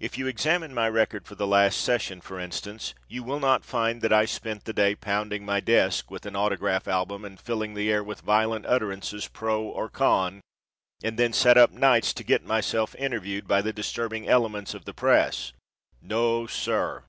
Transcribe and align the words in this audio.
If 0.00 0.16
you 0.16 0.26
examine 0.26 0.72
my 0.72 0.88
record 0.88 1.26
for 1.26 1.34
the 1.34 1.46
last 1.46 1.82
session, 1.82 2.22
for 2.22 2.40
instance, 2.40 2.94
you 3.06 3.22
will 3.22 3.38
not 3.38 3.66
find 3.66 4.00
that 4.00 4.14
I 4.14 4.24
spent 4.24 4.64
the 4.64 4.72
day 4.72 4.94
pounding 4.94 5.44
my 5.44 5.60
desk 5.60 6.10
with 6.10 6.24
an 6.24 6.34
autograph 6.34 6.88
album 6.88 7.22
and 7.22 7.38
filling 7.38 7.74
the 7.74 7.92
air 7.92 8.02
with 8.02 8.22
violent 8.22 8.64
utterances 8.64 9.28
pro 9.28 9.60
or 9.62 9.90
con 9.90 10.40
and 11.04 11.18
then 11.18 11.34
sat 11.34 11.58
up 11.58 11.70
nights 11.70 12.14
to 12.14 12.24
get 12.24 12.44
myself 12.46 12.94
interviewed 12.94 13.46
by 13.46 13.60
the 13.60 13.74
disturbing 13.74 14.26
elements 14.26 14.72
of 14.72 14.86
the 14.86 14.94
press. 14.94 15.52
No, 16.00 16.46
sir! 16.46 17.04